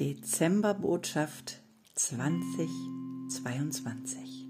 [0.00, 1.62] Dezemberbotschaft
[1.94, 4.48] 2022.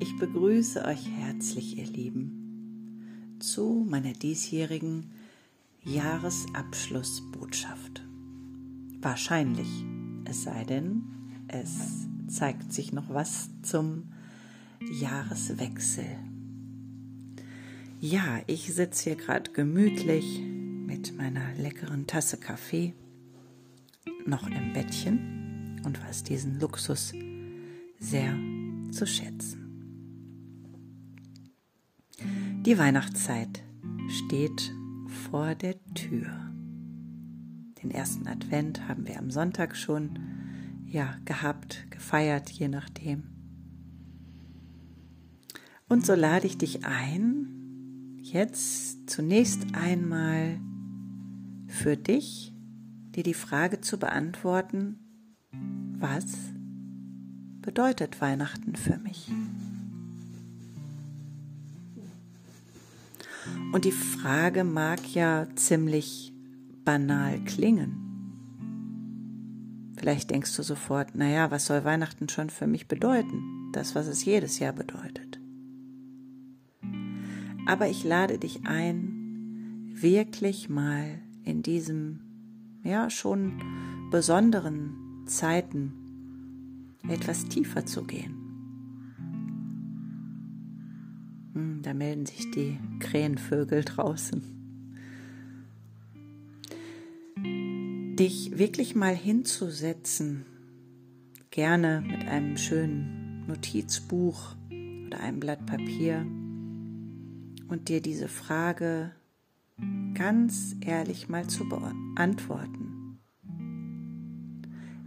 [0.00, 5.12] Ich begrüße euch herzlich, ihr Lieben, zu meiner diesjährigen
[5.84, 8.02] Jahresabschlussbotschaft.
[9.00, 9.68] Wahrscheinlich,
[10.24, 11.04] es sei denn,
[11.46, 14.10] es zeigt sich noch was zum
[15.00, 16.18] Jahreswechsel.
[18.00, 22.94] Ja, ich sitze hier gerade gemütlich mit meiner leckeren Tasse Kaffee
[24.26, 27.12] noch im Bettchen und weiß diesen Luxus
[27.98, 28.36] sehr
[28.90, 29.62] zu schätzen.
[32.64, 33.62] Die Weihnachtszeit
[34.08, 34.72] steht
[35.28, 36.30] vor der Tür.
[37.82, 40.18] Den ersten Advent haben wir am Sonntag schon
[40.86, 43.24] ja gehabt, gefeiert, je nachdem.
[45.88, 50.60] Und so lade ich dich ein, jetzt zunächst einmal
[51.66, 52.51] für dich,
[53.14, 54.98] dir die Frage zu beantworten,
[55.98, 56.24] was
[57.60, 59.30] bedeutet Weihnachten für mich?
[63.72, 66.32] Und die Frage mag ja ziemlich
[66.84, 68.02] banal klingen.
[69.96, 73.70] Vielleicht denkst du sofort, naja, was soll Weihnachten schon für mich bedeuten?
[73.72, 75.40] Das, was es jedes Jahr bedeutet.
[77.66, 82.20] Aber ich lade dich ein, wirklich mal in diesem,
[82.82, 83.62] ja, schon
[84.10, 85.92] besonderen Zeiten
[87.08, 88.34] etwas tiefer zu gehen.
[91.54, 94.42] Hm, da melden sich die Krähenvögel draußen.
[98.16, 100.44] Dich wirklich mal hinzusetzen,
[101.50, 104.54] gerne mit einem schönen Notizbuch
[105.06, 106.26] oder einem Blatt Papier
[107.68, 109.12] und dir diese Frage
[110.22, 113.18] ganz ehrlich mal zu beantworten.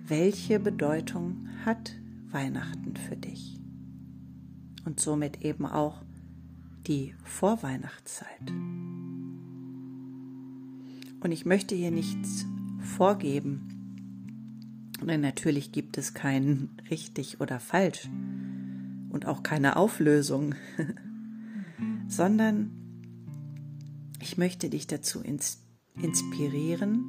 [0.06, 1.96] Welche Bedeutung hat
[2.32, 3.58] Weihnachten für dich?
[4.84, 6.02] Und somit eben auch
[6.86, 8.52] die Vorweihnachtszeit.
[11.22, 12.46] Und ich möchte hier nichts
[12.82, 18.10] vorgeben, denn natürlich gibt es kein richtig oder falsch
[19.12, 20.56] und auch keine Auflösung,
[22.10, 22.85] sondern
[24.26, 25.22] ich möchte dich dazu
[26.02, 27.06] inspirieren,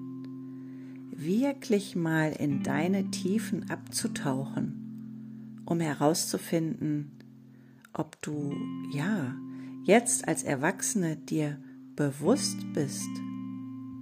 [1.17, 7.13] wirklich mal in deine Tiefen abzutauchen, um herauszufinden,
[7.95, 8.55] ob du,
[8.93, 9.35] ja,
[9.85, 11.59] jetzt als Erwachsene dir
[11.95, 13.09] bewusst bist,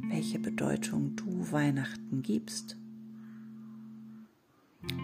[0.09, 2.77] welche Bedeutung du Weihnachten gibst.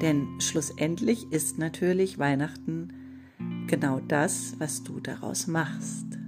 [0.02, 2.92] Denn schlussendlich ist natürlich Weihnachten
[3.68, 6.18] genau das, was du daraus machst.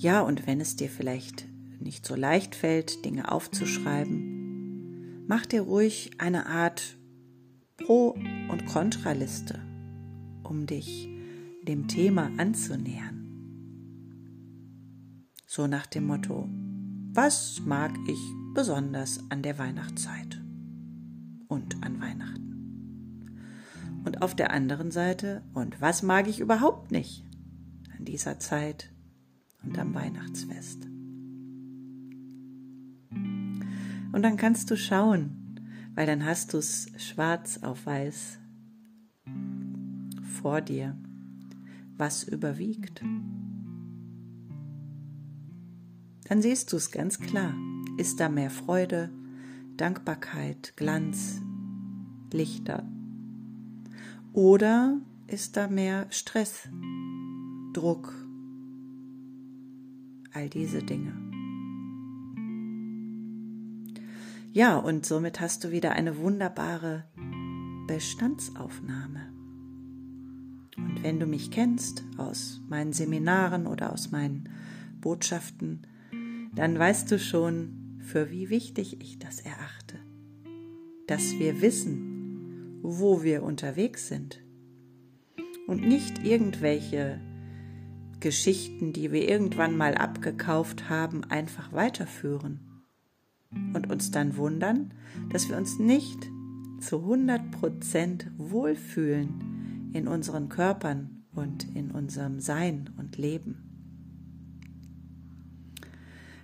[0.00, 1.46] Ja, und wenn es dir vielleicht
[1.78, 6.96] nicht so leicht fällt, Dinge aufzuschreiben, mach dir ruhig eine Art
[7.76, 8.16] Pro-
[8.48, 9.58] und Kontraliste,
[10.42, 11.06] um dich
[11.64, 13.26] dem Thema anzunähern.
[15.46, 16.48] So nach dem Motto,
[17.12, 18.20] was mag ich
[18.54, 20.40] besonders an der Weihnachtszeit
[21.46, 23.42] und an Weihnachten?
[24.06, 27.22] Und auf der anderen Seite, und was mag ich überhaupt nicht
[27.98, 28.90] an dieser Zeit
[29.62, 30.86] und am Weihnachtsfest.
[34.12, 35.58] Und dann kannst du schauen,
[35.94, 38.40] weil dann hast du es schwarz auf weiß
[40.40, 40.96] vor dir,
[41.96, 43.02] was überwiegt.
[46.24, 47.54] Dann siehst du es ganz klar.
[47.98, 49.10] Ist da mehr Freude,
[49.76, 51.42] Dankbarkeit, Glanz,
[52.32, 52.88] Lichter?
[54.32, 56.68] Oder ist da mehr Stress,
[57.74, 58.14] Druck,
[60.32, 61.12] all diese Dinge.
[64.52, 67.04] Ja, und somit hast du wieder eine wunderbare
[67.86, 69.32] Bestandsaufnahme.
[70.76, 74.48] Und wenn du mich kennst aus meinen Seminaren oder aus meinen
[75.00, 75.86] Botschaften,
[76.54, 79.98] dann weißt du schon, für wie wichtig ich das erachte.
[81.06, 84.42] Dass wir wissen, wo wir unterwegs sind
[85.66, 87.20] und nicht irgendwelche
[88.20, 92.60] Geschichten, die wir irgendwann mal abgekauft haben, einfach weiterführen
[93.74, 94.92] und uns dann wundern,
[95.30, 96.30] dass wir uns nicht
[96.80, 103.66] zu 100 Prozent wohlfühlen in unseren Körpern und in unserem Sein und Leben.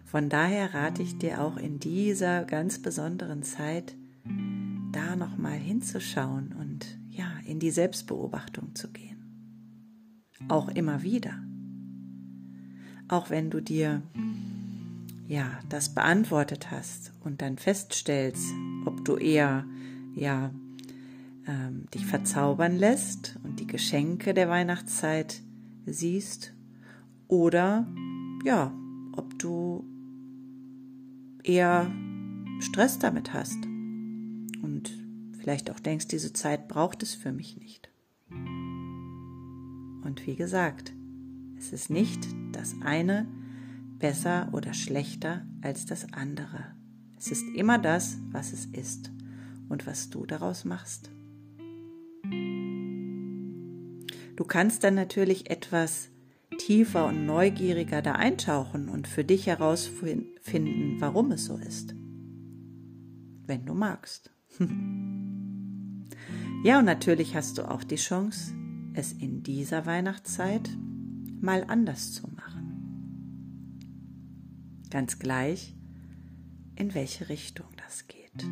[0.05, 3.95] Von daher rate ich dir auch in dieser ganz besonderen Zeit,
[4.93, 9.17] da nochmal hinzuschauen und ja, in die Selbstbeobachtung zu gehen.
[10.49, 11.43] Auch immer wieder
[13.09, 14.03] auch wenn du dir
[15.29, 18.53] ja, das beantwortet hast und dann feststellst,
[18.85, 19.65] ob du eher,
[20.15, 20.53] ja,
[21.47, 25.43] ähm, dich verzaubern lässt und die Geschenke der Weihnachtszeit
[25.85, 26.53] siehst
[27.29, 27.87] oder,
[28.45, 28.73] ja,
[29.17, 29.85] ob du
[31.43, 31.91] eher
[32.61, 33.65] Stress damit hast
[34.63, 34.93] und
[35.39, 37.89] vielleicht auch denkst, diese Zeit braucht es für mich nicht.
[38.31, 40.93] Und wie gesagt,
[41.59, 43.27] es ist nicht das eine
[43.99, 46.77] besser oder schlechter als das andere.
[47.19, 49.11] Es ist immer das, was es ist
[49.69, 51.11] und was du daraus machst.
[54.37, 56.11] Du kannst dann natürlich etwas
[56.59, 61.95] tiefer und neugieriger da eintauchen und für dich herausfinden, warum es so ist.
[63.47, 64.31] Wenn du magst.
[66.65, 68.55] ja, und natürlich hast du auch die Chance,
[68.95, 70.71] es in dieser Weihnachtszeit
[71.47, 73.79] mal anders zu machen.
[74.91, 75.75] Ganz gleich,
[76.75, 78.47] in welche Richtung das geht.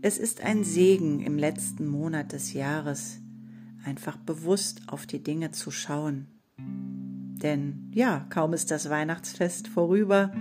[0.00, 3.18] Es ist ein Segen im letzten Monat des Jahres,
[3.84, 6.28] einfach bewusst auf die Dinge zu schauen.
[6.56, 10.32] Denn ja, kaum ist das Weihnachtsfest vorüber,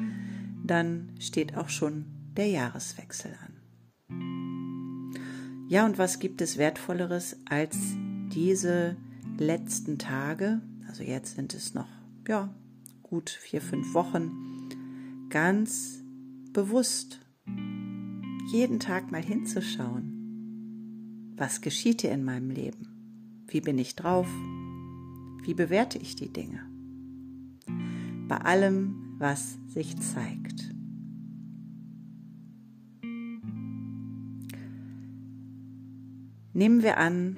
[0.63, 2.05] dann steht auch schon
[2.37, 3.53] der Jahreswechsel an.
[5.67, 7.75] Ja, und was gibt es Wertvolleres als
[8.31, 8.97] diese
[9.37, 10.61] letzten Tage?
[10.87, 11.87] Also jetzt sind es noch,
[12.27, 12.53] ja,
[13.03, 14.31] gut vier, fünf Wochen,
[15.29, 16.01] ganz
[16.53, 17.19] bewusst
[18.51, 21.33] jeden Tag mal hinzuschauen.
[21.35, 23.43] Was geschieht hier in meinem Leben?
[23.47, 24.27] Wie bin ich drauf?
[25.43, 26.61] Wie bewerte ich die Dinge?
[28.27, 30.73] Bei allem, was sich zeigt.
[36.53, 37.37] Nehmen wir an,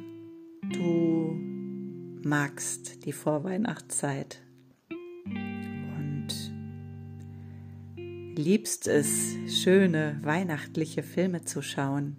[2.27, 4.41] magst die Vorweihnachtszeit
[4.87, 6.27] und
[8.35, 12.17] liebst es, schöne weihnachtliche Filme zu schauen,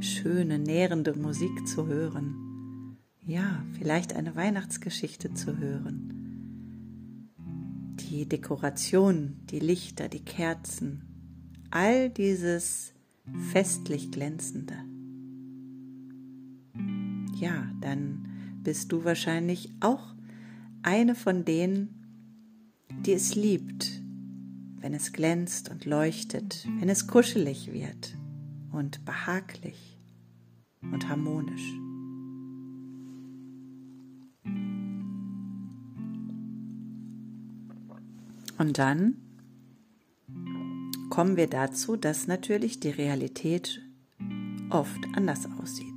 [0.00, 2.50] schöne, nährende Musik zu hören
[3.30, 6.16] ja, vielleicht eine Weihnachtsgeschichte zu hören.
[8.00, 12.92] Die Dekoration, die Lichter, die Kerzen, all dieses
[13.52, 14.74] festlich glänzende.
[17.36, 18.19] Ja, dann
[18.62, 20.14] bist du wahrscheinlich auch
[20.82, 22.00] eine von denen,
[23.06, 24.02] die es liebt,
[24.80, 28.16] wenn es glänzt und leuchtet, wenn es kuschelig wird
[28.72, 29.98] und behaglich
[30.80, 31.74] und harmonisch.
[38.58, 39.16] Und dann
[41.08, 43.82] kommen wir dazu, dass natürlich die Realität
[44.68, 45.89] oft anders aussieht.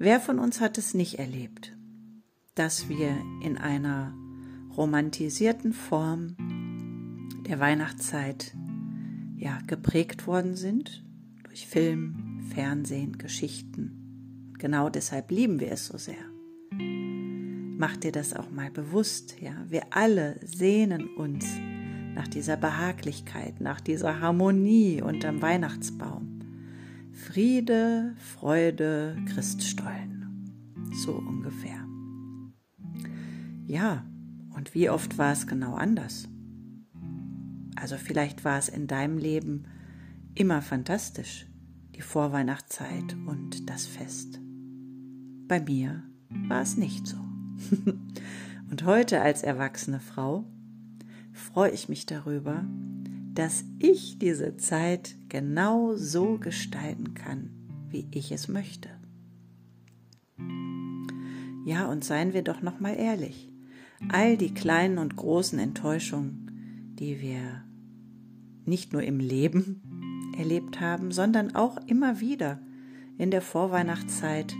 [0.00, 1.76] Wer von uns hat es nicht erlebt,
[2.54, 4.14] dass wir in einer
[4.76, 6.36] romantisierten Form
[7.48, 8.54] der Weihnachtszeit
[9.36, 11.04] ja geprägt worden sind
[11.42, 14.54] durch Film, Fernsehen, Geschichten.
[14.58, 16.14] Genau deshalb lieben wir es so sehr.
[16.70, 19.64] Mach dir das auch mal bewusst, ja.
[19.68, 21.44] Wir alle sehnen uns
[22.14, 26.27] nach dieser Behaglichkeit, nach dieser Harmonie unterm Weihnachtsbaum.
[27.18, 30.54] Friede, Freude, Christstollen.
[31.04, 31.84] So ungefähr.
[33.66, 34.06] Ja,
[34.54, 36.28] und wie oft war es genau anders?
[37.74, 39.64] Also vielleicht war es in deinem Leben
[40.36, 41.46] immer fantastisch,
[41.96, 44.40] die Vorweihnachtszeit und das Fest.
[45.48, 46.04] Bei mir
[46.48, 47.16] war es nicht so.
[48.70, 50.44] Und heute als erwachsene Frau
[51.32, 52.64] freue ich mich darüber,
[53.38, 57.50] dass ich diese Zeit genau so gestalten kann,
[57.88, 58.88] wie ich es möchte.
[61.64, 63.48] Ja, und seien wir doch noch mal ehrlich.
[64.08, 67.62] All die kleinen und großen Enttäuschungen, die wir
[68.64, 72.60] nicht nur im Leben erlebt haben, sondern auch immer wieder
[73.18, 74.52] in der Vorweihnachtszeit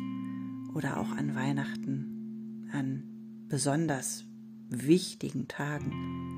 [0.74, 3.02] oder auch an Weihnachten an
[3.48, 4.24] besonders
[4.68, 6.37] wichtigen Tagen.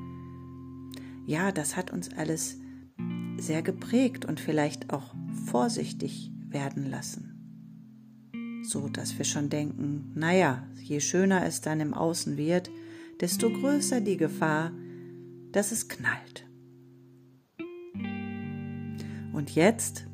[1.31, 2.59] Ja, das hat uns alles
[3.39, 5.15] sehr geprägt und vielleicht auch
[5.47, 8.65] vorsichtig werden lassen.
[8.65, 12.69] So dass wir schon denken, naja, je schöner es dann im Außen wird,
[13.21, 14.73] desto größer die Gefahr,
[15.53, 16.49] dass es knallt.
[19.33, 20.09] Und jetzt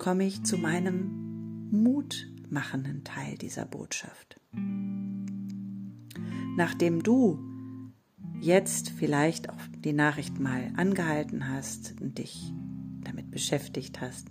[0.00, 4.40] komme ich zu meinem mutmachenden Teil dieser Botschaft
[6.56, 7.38] nachdem du
[8.40, 12.52] jetzt vielleicht auch die Nachricht mal angehalten hast und dich
[13.04, 14.28] damit beschäftigt hast,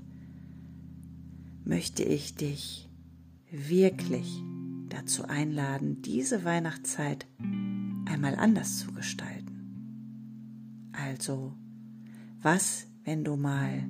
[1.63, 2.89] möchte ich dich
[3.51, 4.43] wirklich
[4.89, 7.27] dazu einladen, diese Weihnachtszeit
[8.05, 10.89] einmal anders zu gestalten.
[10.91, 11.53] Also,
[12.41, 13.87] was, wenn du mal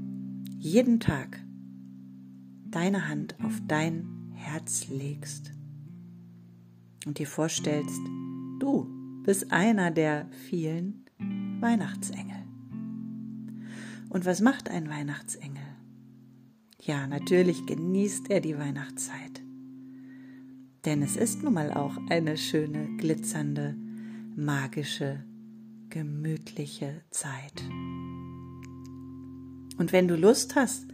[0.58, 1.40] jeden Tag
[2.66, 5.52] deine Hand auf dein Herz legst
[7.06, 8.02] und dir vorstellst,
[8.60, 8.99] du
[9.30, 11.06] bist einer der vielen
[11.60, 12.48] Weihnachtsengel.
[14.10, 15.62] Und was macht ein Weihnachtsengel?
[16.82, 19.44] Ja, natürlich genießt er die Weihnachtszeit.
[20.84, 23.76] Denn es ist nun mal auch eine schöne, glitzernde,
[24.36, 25.24] magische,
[25.92, 27.62] gemütliche Zeit.
[29.78, 30.88] Und wenn du Lust hast,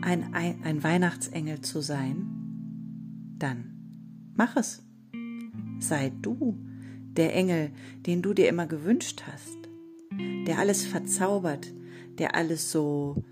[0.00, 4.82] ein, ein, ein Weihnachtsengel zu sein, dann mach es.
[5.78, 6.71] Sei du
[7.16, 7.70] der Engel,
[8.06, 9.58] den du dir immer gewünscht hast,
[10.46, 11.72] der alles verzaubert,
[12.18, 13.22] der alles so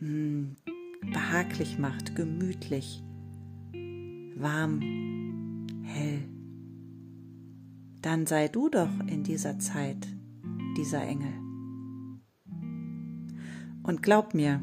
[0.00, 0.56] mh, hm,
[1.12, 3.02] behaglich macht, gemütlich,
[4.36, 6.22] warm, hell.
[8.02, 10.06] Dann sei du doch in dieser Zeit
[10.76, 11.32] dieser Engel.
[13.82, 14.62] Und glaub mir,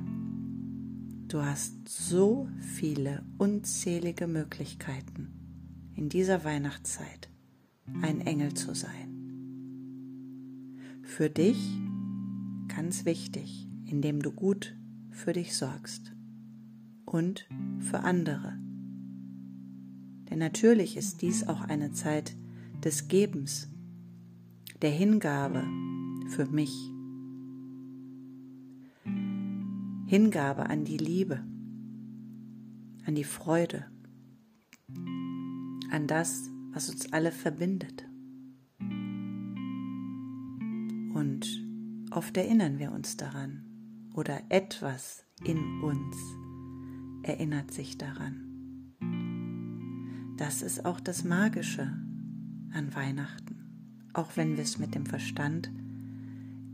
[1.27, 7.29] du hast so viele unzählige Möglichkeiten in dieser Weihnachtszeit
[8.01, 9.07] ein Engel zu sein.
[11.01, 11.57] Für dich
[12.67, 14.75] ganz wichtig, indem du gut
[15.09, 16.13] für dich sorgst
[17.05, 17.47] und
[17.79, 18.59] für andere.
[20.29, 22.35] Denn natürlich ist dies auch eine Zeit
[22.83, 23.69] des Gebens,
[24.81, 25.63] der Hingabe
[26.29, 26.71] für mich.
[30.05, 31.43] Hingabe an die Liebe,
[33.05, 33.85] an die Freude,
[35.89, 38.07] an das, was uns alle verbindet.
[41.15, 41.47] Und
[42.11, 43.65] oft erinnern wir uns daran
[44.13, 46.15] oder etwas in uns
[47.23, 48.93] erinnert sich daran.
[50.37, 51.97] Das ist auch das Magische
[52.73, 55.71] an Weihnachten, auch wenn wir es mit dem Verstand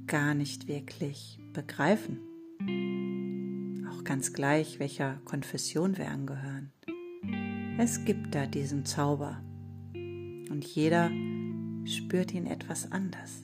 [0.06, 2.20] gar nicht wirklich begreifen.
[3.90, 6.74] Auch ganz gleich, welcher Konfession wir angehören.
[7.78, 9.42] Es gibt da diesen Zauber
[10.50, 11.12] und jeder
[11.86, 13.44] spürt ihn etwas anders.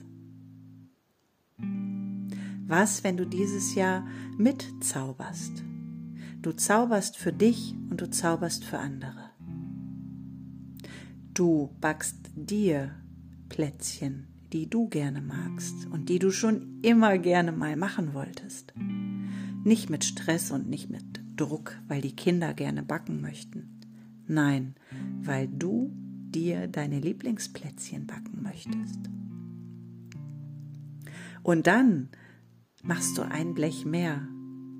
[2.66, 4.06] Was, wenn du dieses Jahr
[4.38, 5.64] mitzauberst?
[6.40, 9.30] Du zauberst für dich und du zauberst für andere.
[11.34, 12.94] Du backst dir
[13.48, 18.72] Plätzchen, die du gerne magst und die du schon immer gerne mal machen wolltest.
[19.64, 23.80] Nicht mit Stress und nicht mit Druck, weil die Kinder gerne backen möchten.
[24.26, 24.74] Nein,
[25.22, 25.92] weil du
[26.34, 28.98] dir deine Lieblingsplätzchen backen möchtest.
[31.42, 32.08] Und dann
[32.82, 34.26] machst du ein Blech mehr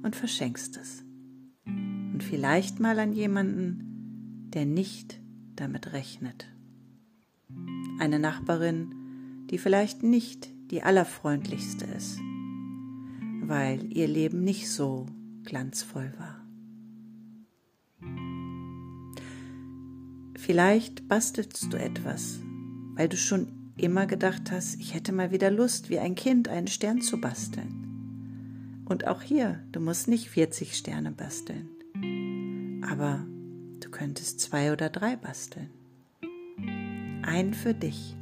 [0.02, 1.04] und verschenkst es.
[1.66, 5.20] Und vielleicht mal an jemanden, der nicht
[5.56, 6.48] damit rechnet.
[7.98, 8.94] Eine Nachbarin,
[9.50, 12.18] die vielleicht nicht die allerfreundlichste ist,
[13.42, 15.06] weil ihr Leben nicht so
[15.44, 16.40] glanzvoll war.
[20.50, 22.40] Vielleicht bastelst du etwas,
[22.96, 26.66] weil du schon immer gedacht hast, ich hätte mal wieder Lust, wie ein Kind einen
[26.66, 28.82] Stern zu basteln.
[28.84, 31.68] Und auch hier, du musst nicht 40 Sterne basteln,
[32.84, 33.24] aber
[33.78, 35.70] du könntest zwei oder drei basteln.
[37.22, 38.16] Ein für dich,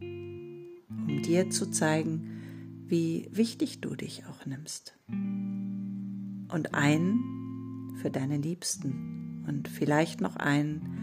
[0.00, 4.98] um dir zu zeigen, wie wichtig du dich auch nimmst.
[5.06, 11.01] Und einen für deine Liebsten und vielleicht noch einen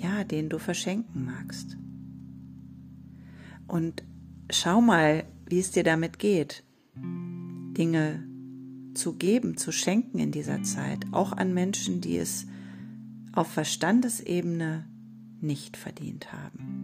[0.00, 1.76] ja, den du verschenken magst.
[3.66, 4.02] Und
[4.50, 6.64] schau mal, wie es dir damit geht,
[6.96, 8.24] Dinge
[8.94, 12.46] zu geben, zu schenken in dieser Zeit, auch an Menschen, die es
[13.32, 14.86] auf Verstandesebene
[15.40, 16.80] nicht verdient haben.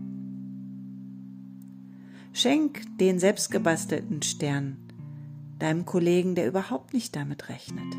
[2.32, 4.76] Schenk den selbstgebastelten Stern
[5.58, 7.94] deinem Kollegen, der überhaupt nicht damit rechnet.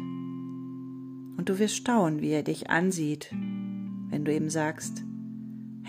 [1.38, 3.32] Und du wirst staunen, wie er dich ansieht,
[4.10, 5.04] wenn du ihm sagst,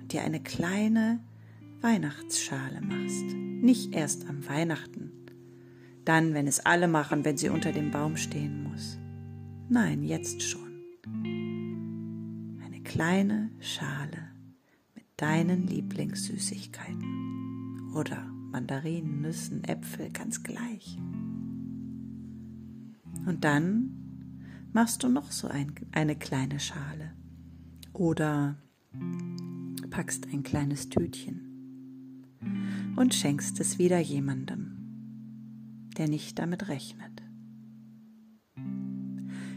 [0.00, 1.18] und dir eine kleine
[1.82, 3.34] Weihnachtsschale machst?
[3.34, 5.12] Nicht erst am Weihnachten.
[6.04, 8.98] Dann, wenn es alle machen, wenn sie unter dem Baum stehen muss.
[9.70, 10.60] Nein, jetzt schon.
[12.62, 14.28] Eine kleine Schale
[14.94, 17.92] mit deinen Lieblingssüßigkeiten.
[17.94, 20.98] Oder Mandarinen, Nüssen, Äpfel, ganz gleich.
[23.26, 27.12] Und dann machst du noch so ein, eine kleine Schale
[27.94, 28.56] oder
[29.90, 31.49] packst ein kleines Tütchen
[32.96, 37.22] und schenkst es wieder jemandem, der nicht damit rechnet.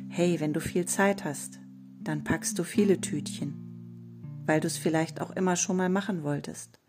[0.10, 1.60] Hey, wenn du viel Zeit hast,
[2.00, 6.80] dann packst du viele Tütchen, weil du es vielleicht auch immer schon mal machen wolltest.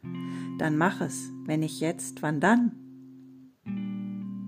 [0.58, 2.72] Dann mach es, wenn nicht jetzt, wann dann?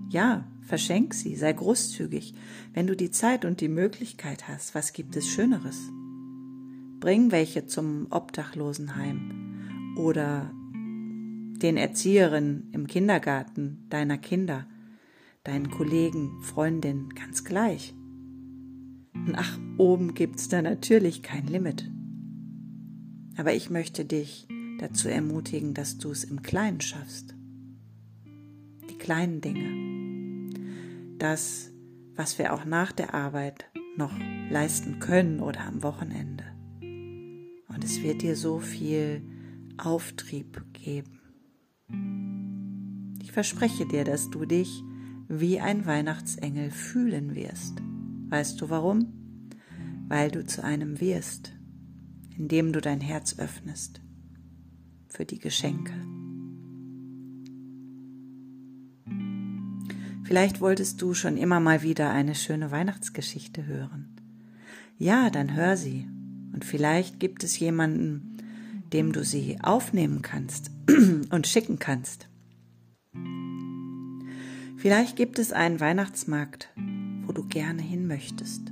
[0.09, 2.33] Ja, verschenk sie, sei großzügig,
[2.73, 4.75] wenn du die Zeit und die Möglichkeit hast.
[4.75, 5.77] Was gibt es Schöneres?
[6.99, 10.51] Bring welche zum Obdachlosenheim oder
[11.61, 14.67] den Erzieherinnen im Kindergarten deiner Kinder,
[15.43, 17.93] deinen Kollegen, Freundin, ganz gleich.
[19.13, 21.89] Und ach, oben gibt's da natürlich kein Limit.
[23.37, 24.47] Aber ich möchte dich
[24.79, 27.35] dazu ermutigen, dass du es im Kleinen schaffst.
[28.89, 30.49] Die kleinen Dinge.
[31.17, 31.71] Das,
[32.15, 33.65] was wir auch nach der Arbeit
[33.97, 34.13] noch
[34.49, 36.45] leisten können oder am Wochenende.
[37.67, 39.21] Und es wird dir so viel
[39.77, 41.16] Auftrieb geben.
[43.27, 44.83] Ich verspreche dir, dass du dich
[45.27, 47.81] wie ein Weihnachtsengel fühlen wirst.
[48.29, 49.13] Weißt du warum?
[50.07, 51.53] Weil du zu einem wirst,
[52.37, 54.01] indem du dein Herz öffnest
[55.09, 55.93] für die Geschenke.
[60.23, 64.07] Vielleicht wolltest du schon immer mal wieder eine schöne Weihnachtsgeschichte hören.
[64.97, 66.07] Ja, dann hör sie.
[66.53, 68.37] Und vielleicht gibt es jemanden,
[68.93, 70.71] dem du sie aufnehmen kannst
[71.31, 72.29] und schicken kannst.
[74.77, 76.69] Vielleicht gibt es einen Weihnachtsmarkt,
[77.25, 78.71] wo du gerne hin möchtest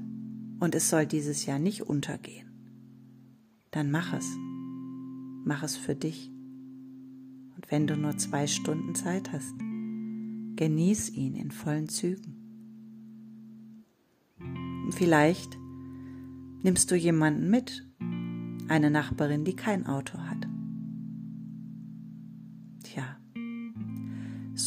[0.60, 2.50] und es soll dieses Jahr nicht untergehen.
[3.72, 4.26] Dann mach es.
[5.46, 6.32] Mach es für dich.
[7.56, 9.54] Und wenn du nur zwei Stunden Zeit hast,
[10.56, 12.42] genieß ihn in vollen Zügen.
[14.92, 15.58] Vielleicht
[16.64, 17.86] nimmst du jemanden mit,
[18.68, 20.35] eine Nachbarin, die kein Auto hat.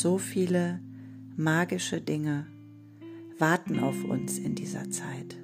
[0.00, 0.80] So viele
[1.36, 2.46] magische Dinge
[3.38, 5.36] warten auf uns in dieser Zeit.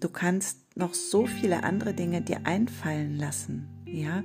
[0.00, 4.22] Du kannst noch so viele andere Dinge dir einfallen lassen, ja?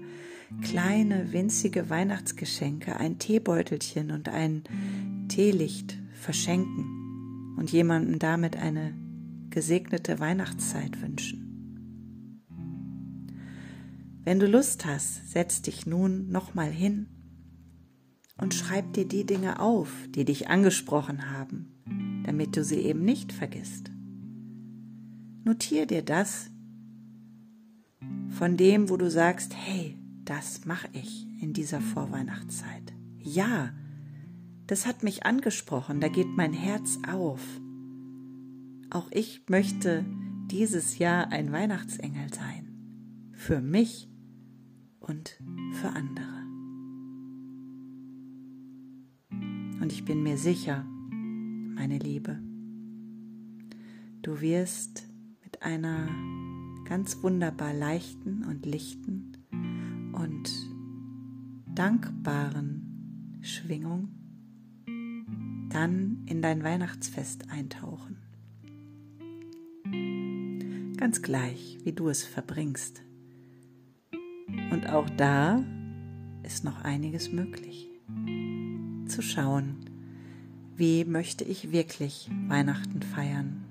[0.61, 4.63] Kleine, winzige Weihnachtsgeschenke, ein Teebeutelchen und ein
[5.29, 8.93] Teelicht verschenken und jemandem damit eine
[9.51, 11.45] gesegnete Weihnachtszeit wünschen.
[14.23, 17.07] Wenn du Lust hast, setz dich nun nochmal hin
[18.39, 23.31] und schreib dir die Dinge auf, die dich angesprochen haben, damit du sie eben nicht
[23.31, 23.91] vergisst.
[25.43, 26.49] Notier dir das
[28.29, 32.93] von dem, wo du sagst, hey, das mache ich in dieser Vorweihnachtszeit.
[33.17, 33.73] Ja,
[34.67, 37.41] das hat mich angesprochen, da geht mein Herz auf.
[38.91, 40.05] Auch ich möchte
[40.51, 43.31] dieses Jahr ein Weihnachtsengel sein.
[43.33, 44.09] Für mich
[44.99, 45.39] und
[45.73, 46.48] für andere.
[49.81, 50.85] Und ich bin mir sicher,
[51.75, 52.37] meine Liebe,
[54.21, 55.07] du wirst
[55.43, 56.09] mit einer
[56.83, 59.37] ganz wunderbar leichten und lichten
[60.11, 60.51] und
[61.73, 64.09] dankbaren Schwingung
[65.69, 68.17] dann in dein Weihnachtsfest eintauchen.
[70.97, 73.01] Ganz gleich, wie du es verbringst.
[74.71, 75.63] Und auch da
[76.43, 77.88] ist noch einiges möglich
[79.19, 79.75] zu schauen,
[80.77, 83.65] wie möchte ich wirklich Weihnachten feiern.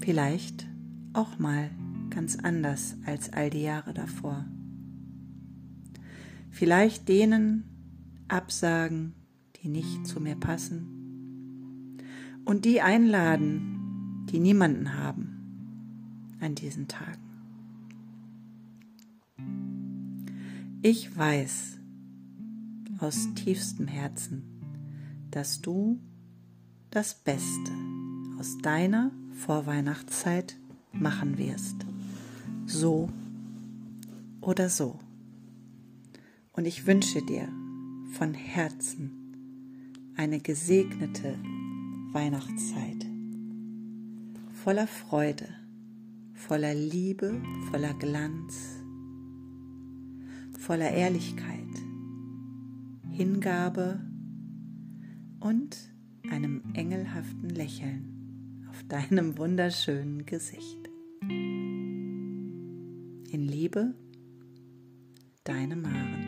[0.00, 0.66] Vielleicht
[1.12, 1.70] auch mal
[2.10, 4.44] ganz anders als all die Jahre davor.
[6.50, 7.62] Vielleicht denen
[8.26, 9.14] absagen,
[9.62, 11.98] die nicht zu mir passen
[12.44, 17.22] und die einladen, die niemanden haben an diesen Tagen.
[20.82, 21.77] Ich weiß,
[22.98, 24.42] aus tiefstem Herzen,
[25.30, 26.00] dass du
[26.90, 27.72] das Beste
[28.38, 30.56] aus deiner Vorweihnachtszeit
[30.92, 31.76] machen wirst.
[32.66, 33.08] So
[34.40, 34.98] oder so.
[36.52, 37.48] Und ich wünsche dir
[38.12, 39.10] von Herzen
[40.16, 41.38] eine gesegnete
[42.12, 43.06] Weihnachtszeit
[44.68, 45.48] voller Freude,
[46.34, 48.82] voller Liebe, voller Glanz,
[50.58, 51.67] voller Ehrlichkeit
[53.18, 53.98] Hingabe
[55.40, 55.76] und
[56.30, 60.88] einem engelhaften Lächeln auf deinem wunderschönen Gesicht.
[61.28, 63.92] In Liebe,
[65.42, 66.27] deine Mare.